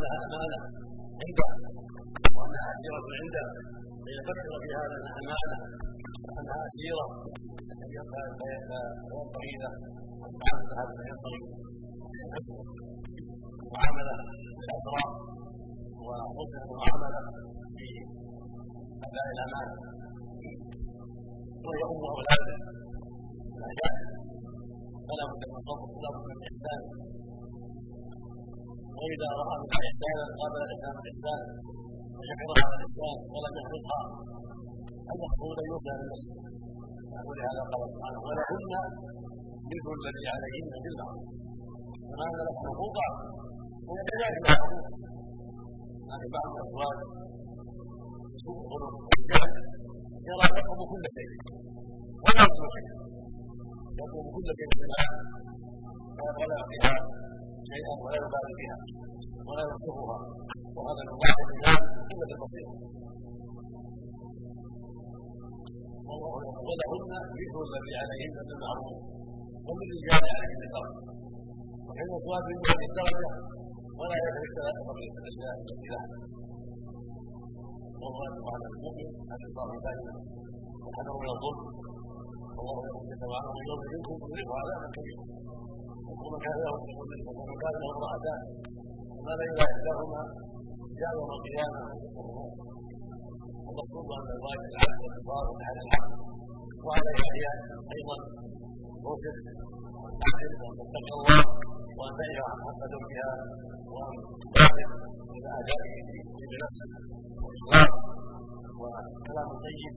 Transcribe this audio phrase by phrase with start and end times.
[0.00, 0.60] انها امانه
[1.22, 1.48] عنده
[2.36, 3.44] وانها اسيره عنده
[4.04, 5.58] فيفكر في هذا انها امانه
[6.34, 7.06] وانها اسيره
[7.90, 9.72] فينبغي له
[10.40, 11.40] تعامل هذا ينبغي
[13.64, 14.14] المعامله
[14.58, 15.10] بالاسرار
[16.06, 17.20] وحسن المعامله
[17.76, 17.88] في
[19.06, 19.74] أداء الأمانة.
[21.66, 22.56] ويؤم أولادة.
[23.56, 23.94] النجاح
[25.06, 25.86] فلا بد من صبر.
[25.94, 26.80] ولا بد من إحسان.
[29.00, 31.42] وإذا رأى منها احسانا قابل الاسلام الاحسان
[32.18, 33.54] وشكر هذا الاحسان ولم
[35.12, 36.38] المفروض أن يوصل للمسلم
[37.26, 38.72] ولهذا قال سبحانه ولهن
[39.70, 41.28] مثل الذي عليهن بالمعروف
[42.10, 43.08] فما لك حقوقا
[43.88, 44.84] وهي كذلك حقوق
[46.10, 46.98] يعني بعض الازواج
[48.42, 48.94] سوء خلق
[50.28, 51.30] يرى يقوم كل شيء.
[52.24, 52.44] ولا
[54.00, 54.68] يقوم كل شيء.
[54.78, 55.08] بها.
[56.18, 57.19] ولا يعطيها
[57.72, 58.76] شيئا ولا يبالي بها
[59.48, 60.18] ولا يصرفها
[60.76, 62.74] وهذا من ضعف الايمان قله البصيره
[66.66, 68.98] ولهن مثل الذي عليهن بالمعروف
[69.66, 71.00] وللرجال عليهن بالدرجه
[71.86, 73.30] وحين الصلاه بالله الدرجه
[74.00, 76.06] ولا يدري ثلاثة بقيه الاشياء التي لها.
[78.00, 80.14] والواجب على المؤمن ان يصاب دائما
[80.84, 81.62] وحذر من الظلم.
[82.56, 85.24] والله يقول جل وعلا من يوم منكم يضيق عذابا كبيرا
[86.22, 86.72] ومن كان له
[87.38, 88.40] ومن كان له امرأتان
[89.16, 90.22] وما بين احداهما
[91.00, 91.82] جاء يوم القيامه
[93.70, 95.82] المقصود ان الواجب العدل والانصاف على
[96.86, 97.56] وعلى احياء
[97.96, 98.16] أيضا
[99.08, 99.36] رشد
[100.00, 101.40] وان تعدل وان تتقي الله
[101.98, 103.30] وان تعرف حق زوجها
[103.94, 104.14] وان
[104.52, 104.90] تبادر
[105.36, 105.94] إلى ادائه
[106.50, 106.90] بنفسه
[107.44, 107.94] واخلاص
[108.80, 109.94] وكلام طيب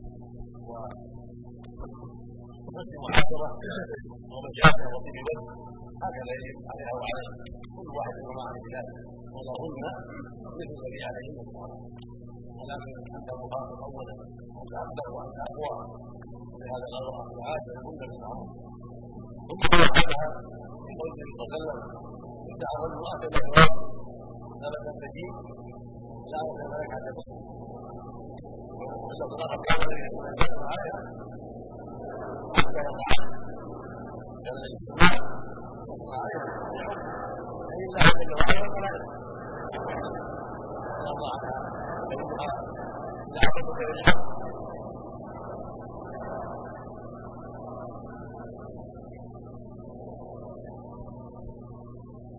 [2.73, 3.49] وحسن محاضره
[4.33, 7.31] ومشاعر وطيب وجه هكذا يجب عليها وعليه
[7.75, 8.95] كل واحد وما عليه ذلك
[9.35, 9.83] ولهن
[10.45, 11.37] مثل الذي عليهن
[12.59, 14.15] ولكن انت مخاطب اولا
[14.59, 15.77] ان تعبده وان تعفوها
[16.53, 18.49] ولهذا قال الله تعالى كن بالمعروف
[19.47, 20.25] ثم وحدها
[20.83, 21.79] في قول النبي صلى الله عليه وسلم
[22.51, 23.73] ان اظن اتى الاسواق
[24.61, 25.33] ثبت التجيب
[26.31, 27.37] لا اتى ملك حتى تصل
[29.07, 30.05] وصلى الله عليه
[30.39, 30.99] وسلم عليها
[32.57, 32.81] حتى
[34.43, 35.42] كان الاجتماع
[35.87, 36.63] صلى الله عليه وسلم
[37.69, 39.07] فإلا أن يتبعها الملائكة
[41.13, 41.57] الله عنها
[42.09, 42.49] فإنها
[43.35, 44.23] لا تضر للحق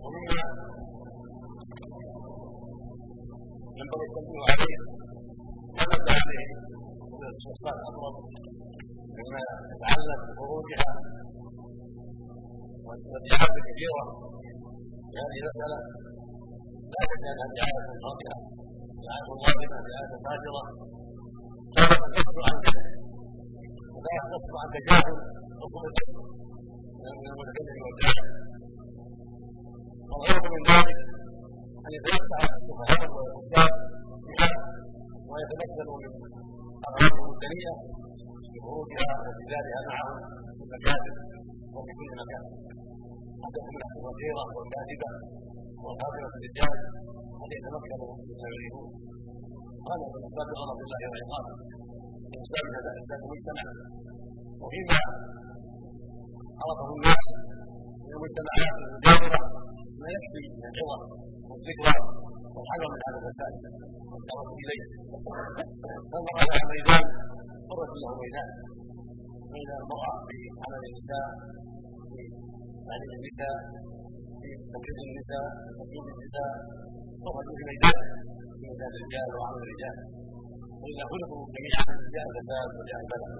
[0.04, 0.42] ومما
[3.78, 4.78] ينبغي التنبيه عليه
[5.78, 6.48] ثبت عليه
[7.20, 8.14] من الشخصات الأمر
[9.18, 10.92] مما يتعلق بخروجها
[12.86, 14.02] والابيات كثيره
[15.10, 15.78] في هذه المساله
[16.92, 18.36] لا شك انها دعايه خاطئه
[19.04, 20.62] دعايه ظالمه دعايه فاجره
[21.76, 21.82] لا
[22.14, 22.86] تصف عن جهل
[23.94, 25.16] ولا تصف عن تجاهل
[25.60, 26.18] وطول الجسم
[27.20, 28.28] من المتكلم والجاهل
[30.10, 30.98] والغرض من ذلك
[31.86, 33.72] أن يتمتع السفهاء والانسان
[34.28, 34.52] بها
[35.30, 36.10] ويتمكنوا من
[36.88, 37.74] اغراضهم الدنيئه
[38.52, 40.16] بخروجها واستدلالها معهم
[40.56, 41.14] في المكاتب
[41.76, 42.44] وفي كل مكان
[43.42, 45.10] قد تكون الخطيره والكاذبه
[45.84, 46.76] والخاطره الرجال
[47.40, 48.88] قد يتمكنوا مما يريدون
[49.88, 51.54] هذا من اسباب غضب الله وعقابه
[52.30, 52.64] من اسباب
[53.00, 53.64] اسباب المجتمع
[54.62, 54.98] وفيما
[56.62, 57.24] عرفه الناس
[58.04, 59.42] من المجتمعات المجاوره
[60.00, 60.98] ما يكفي من العظه
[61.50, 61.96] والذكرى
[62.54, 63.54] والحذر من هذا الفساد
[64.12, 64.84] والدعوه اليه
[66.10, 67.04] فانظر على ميدان
[67.68, 68.48] حرة له ميدان
[69.54, 71.26] بين المرأة في عمل النساء
[72.10, 72.20] في
[72.86, 73.56] تعليم النساء
[74.40, 76.50] في تمريض النساء في تقييم النساء
[77.58, 78.06] في ميدان
[78.58, 79.96] في ميدان الرجال وعمل الرجال.
[80.80, 81.82] وإذا خلقوا جميعا
[82.14, 83.32] جاء الفساد وجاء البلاء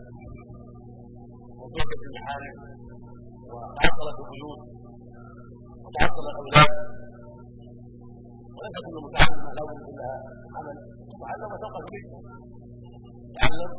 [1.61, 2.57] وضربت المحارم
[3.53, 4.61] وتعطلت البيوت
[5.85, 6.73] وتعطل الأولاد.
[8.57, 10.11] وليس كل متعلم له إلا
[10.57, 10.77] عمل
[11.23, 12.09] تعلم فوق البيت
[13.39, 13.73] تعلم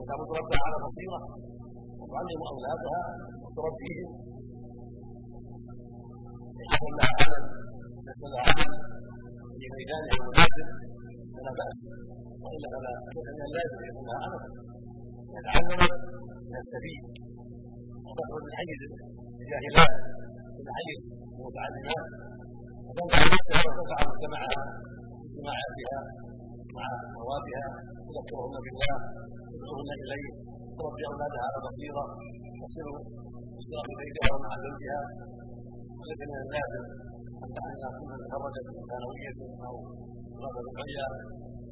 [0.00, 1.20] وإذا متربى على بصيرة
[2.00, 3.00] وتعلم أولادها
[3.42, 4.10] وتربيهم
[6.62, 7.42] يحصل لها عمل
[8.06, 8.52] يحصل لها
[9.58, 10.66] في ميدانها المناسب
[11.34, 11.78] فلا بأس
[12.42, 14.42] وإلا فلا من اللازم أن يكون لها عمل
[15.36, 15.80] يتعلم
[16.56, 17.02] يستفيد
[18.06, 18.80] وتخرج من حيز
[19.42, 19.92] الجاهلات
[20.58, 21.00] إلى حيز
[21.38, 22.06] المتعلمات
[22.86, 24.62] وتنفع نفسها وتنفع مجتمعها
[25.26, 26.00] اجتماعاتها
[26.76, 26.86] مع
[27.18, 27.64] اخواتها
[28.06, 28.96] تذكرهن بالله
[29.52, 30.30] تدعوهن إليه.
[30.78, 32.04] تربي اولادها على بصيرة.
[32.60, 32.88] تصل
[33.58, 35.00] الصلاه بينها ومع زوجها
[35.98, 36.84] وليس من اللازم
[37.44, 37.50] أن
[37.98, 39.74] كل تخرجت من ثانويه أو
[40.36, 41.08] دراسه عليا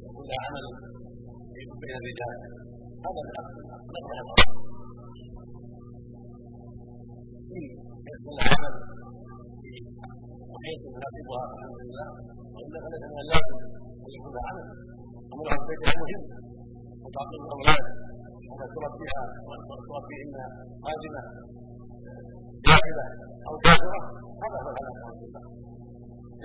[0.03, 0.65] وكلها عمل
[1.81, 2.35] بين الرجال.
[3.05, 4.49] هذا من اقرب
[8.07, 8.73] يحصل العمل
[9.61, 9.71] في
[10.53, 12.07] محيط يناسبها الحمد لله.
[12.53, 13.57] وإلا فليس من اللازم
[14.05, 14.67] ان يكون عمل.
[15.33, 16.48] امرها البيت مهم
[17.09, 17.85] وتعطيل الاولاد
[18.49, 19.23] وان تربيها
[19.89, 20.35] تربيهن
[20.85, 21.21] خادمه
[22.67, 23.05] جاهلة
[23.47, 24.01] أو كافرة
[24.43, 25.15] هذا هو العمل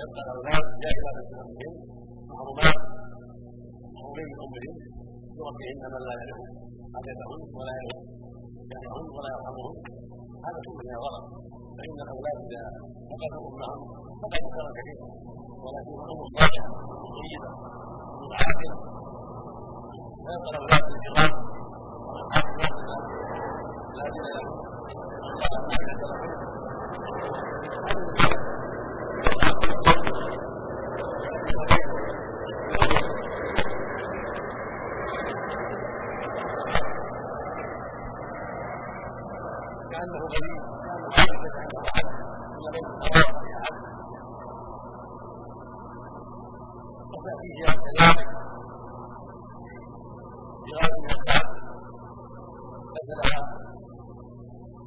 [0.00, 1.12] يبقى الاولاد جاهله
[1.58, 1.74] بهم
[2.30, 2.78] محرومات
[3.94, 4.74] محرومين من امهم
[5.40, 6.40] يربيهن من لا يعرف
[6.94, 8.02] حاجتهن ولا يعرف
[8.72, 9.76] يعنيهن ولا يرحمهن
[10.46, 11.24] هذا كله غلط
[11.76, 12.64] فإن الأولاد إذا
[13.10, 13.80] فقدوا امهم
[14.22, 15.06] فقدوا خيرا كثيرا
[15.64, 16.70] ولكن الام صالحه
[17.16, 17.50] طيبه
[18.22, 18.93] متعاقله
[20.24, 20.94] ويبقى الاولاد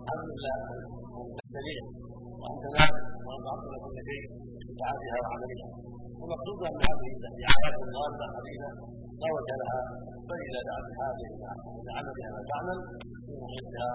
[0.07, 0.57] الحمد لله
[2.63, 2.93] تنام
[3.27, 4.23] وان تعطل كل شيء
[4.67, 5.67] بساعاتها وعملها
[6.23, 8.69] المقصود ان هذه الرعايه الغالبه قليله
[9.21, 9.79] لا وجه لها
[10.29, 12.77] بل اذا دعت الحاجة إلى عملها ما تعمل
[13.25, 13.89] في محيطها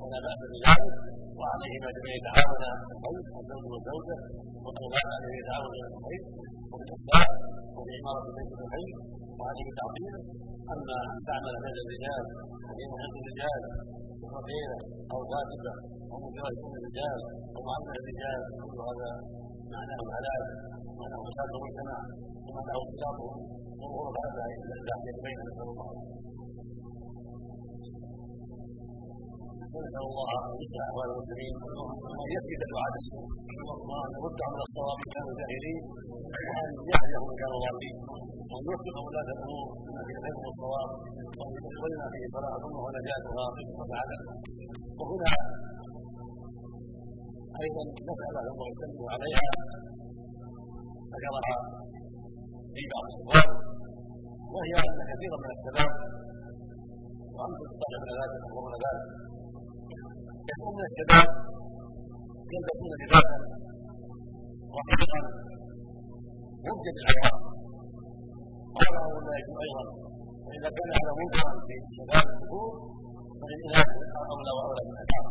[0.00, 0.94] ولا باس بذلك
[1.38, 2.62] وعليهما جميع يتعاون
[2.94, 4.16] الزوج الزوج والزوجه
[4.64, 6.22] والاولاد عليه يتعاون إلى الخير
[6.70, 7.28] وبالاصلاح
[7.76, 8.96] وبعماره بيت الخير.
[9.38, 10.14] وعليه تعظيم
[10.74, 12.24] اما استعمل بين الرجال
[12.66, 13.62] وفي محيط الرجال
[14.34, 14.78] فقيره
[15.12, 15.74] أو كاتبه
[16.12, 17.18] أو مجرد كل الرجال
[17.54, 18.40] أو معامله الرجال.
[18.64, 19.10] كل هذا
[19.74, 20.46] معناه هلاك
[21.00, 21.98] معناه فساد المجتمع
[22.46, 23.28] ومعناه اختلاطه
[23.80, 25.90] وهو بعد ذلك بين نسأل الله
[29.84, 31.54] نسال الله ان يصلح احوال المسلمين
[32.16, 32.92] وان يثبت دعاء
[33.88, 37.96] وان يرد من الصواب ان كانوا جاهلين وأن يهديهم من كانوا ضالين
[38.50, 40.36] وأن يوفق ولاة الأمور لما فيه الخير
[41.38, 43.44] وأن يدخلنا فيه صلاحهم ونجاتها
[43.78, 44.34] وسعادتها
[44.98, 45.30] وهنا
[47.62, 49.50] أيضا مساله الله يسلم عليها.
[51.14, 51.56] ذكرها
[52.74, 53.46] في بعض الصور
[54.54, 55.92] وهي أن كثيرا من الشباب
[57.36, 59.25] وأنتم تطلعون ذلك تحضرون ذلك
[60.50, 61.28] يكون من الشباب
[62.52, 63.36] يلبسون لباسا
[64.78, 65.20] رقيقا
[66.66, 67.38] مبدع بالعقاب
[68.80, 69.84] هذا هو لا أيضا
[70.46, 72.70] واذا كان هذا منكرا في شباب الذكور
[73.40, 73.88] فللاناث
[74.30, 75.26] اولى واولى من العقاب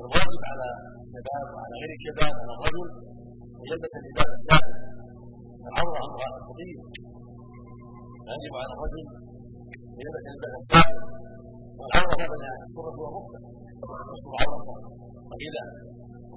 [0.00, 0.68] الواجب على
[1.04, 2.88] الشباب وعلى غير الشباب على الرجل
[3.58, 4.72] ان يلبس اللباس السائل
[5.68, 6.78] العوره هذا الخطيب
[8.30, 9.04] يجب على الرجل
[9.92, 10.96] ان يلبس اللباس السائل
[11.78, 13.38] والعوره بين السره والركبه
[13.78, 13.94] يستر
[14.42, 14.76] عورته
[15.30, 15.64] قليلا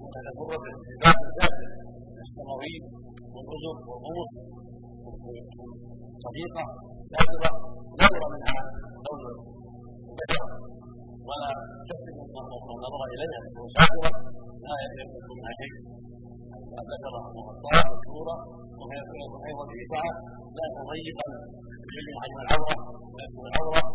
[0.02, 1.70] وكان الغرة لباس ساتر
[2.26, 2.84] السماويل
[3.34, 4.32] والأذن والرؤوس
[6.26, 6.64] صديقة
[7.12, 7.52] ساترة
[8.00, 8.62] لا يرى منها
[9.06, 9.22] لون
[10.10, 10.48] البشر
[11.28, 11.50] ولا
[11.88, 12.16] تحسن
[12.74, 14.12] النظر إليها تكون ساترة
[14.66, 15.74] لا يكون منها شيء
[16.80, 18.36] البشرة مغطاة مكسورة
[18.80, 19.00] وهي
[19.48, 20.14] أيضا في سعة
[20.58, 21.28] لا يكون ضيقا
[21.96, 22.78] يجمع حجم العورة
[23.14, 23.86] ويكون العورة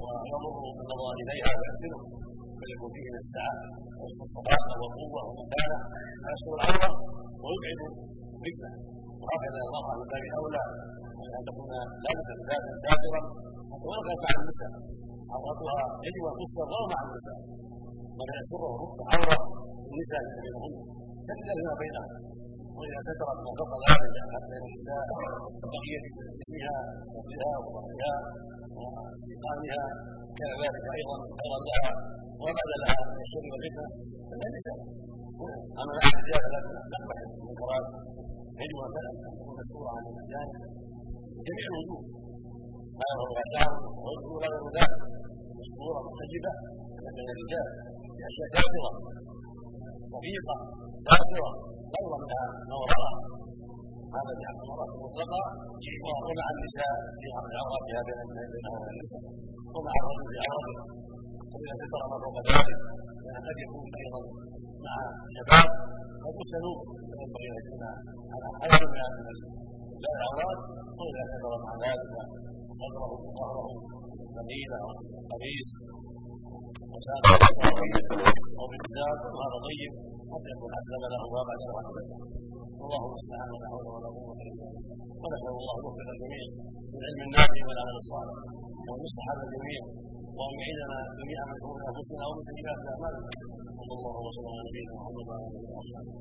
[0.00, 2.00] ويضر النظر إليها ويحسنه
[2.60, 3.54] بل يكون فيه من السعه
[4.00, 5.78] والصلاه والقوه والمتانه
[6.24, 6.90] فيستر العوره
[7.44, 7.80] ويبعد
[8.42, 8.72] فتنه
[9.22, 10.62] وهكذا المرأة من باب أولى
[11.36, 11.70] ان تكون
[12.04, 13.22] لابسة لباسا ساترا
[13.70, 14.72] حتى ولو كانت مع النساء.
[15.34, 17.38] عورتها يجب أن تستر مع النساء.
[18.18, 18.64] ولا يسره
[19.12, 19.38] عورة
[19.90, 20.74] النساء بينهن
[21.26, 22.10] كلا فيما بينهن.
[22.76, 25.04] وإذا سترت ما فوق ذلك حتى النساء
[25.72, 26.02] بقيه
[26.38, 26.76] جسمها
[27.14, 28.14] وفيها وظهرها
[28.78, 29.84] وإيقانها
[30.38, 31.92] كان ذلك أيضا خيرا لها.
[32.42, 33.88] وبعد لها من الشر والفتنه
[34.28, 34.78] فلا نساء
[35.80, 36.60] اما بعد الرجال فلا
[36.92, 37.86] نقبح المنكرات
[38.60, 38.92] يجب ان
[39.24, 40.48] تكون مسؤوله عن الانسان
[41.46, 42.00] جميع الوجوه.
[42.98, 43.70] ما هو غداء
[44.04, 45.00] ويذكر غير ذلك
[45.58, 46.52] مستوره محجبه
[47.16, 47.68] بين الرجال.
[48.18, 48.90] باشياء ساطره
[50.14, 50.56] رفيقة
[51.08, 51.50] ساطره
[51.94, 53.14] غير منها ما وراءها
[54.14, 55.42] هذا جعل المرأة مطلقة
[56.26, 59.22] ومع النساء في عوراتها وبين النساء
[59.74, 60.84] ومع الرجل في عورته
[61.52, 62.80] وإذا ستر ما فوق ذلك
[63.24, 64.20] لأن قد يكون أيضا
[64.86, 64.94] مع
[65.28, 65.68] الشباب
[66.24, 67.82] قد فينبغي ان يكون
[68.32, 68.82] على حذر
[69.94, 70.60] من العورات
[70.98, 72.12] وإذا ستر مع ذلك
[72.80, 73.68] صدره وظهره
[74.38, 74.90] قليلا أو
[75.30, 75.68] قميص
[76.92, 77.24] وساق
[78.58, 79.92] أو بالكتاب وهذا طيب
[80.32, 82.16] حتى يكون اسلم له ما بعد رحمته
[82.80, 84.82] والله المستعان ولا حول ولا قوه الا بالله
[85.22, 86.44] ونسال الله يوفق الجميع
[86.92, 88.36] للعلم النافع والعمل الصالح
[88.88, 89.80] وان هذا الجميع
[90.38, 93.30] وان يعيننا جميعا من شرور انفسنا ومن سيئات اعمالنا
[93.78, 94.48] صلى الله وسلم.
[94.52, 96.12] على نبينا محمد وعلى اله وصحبه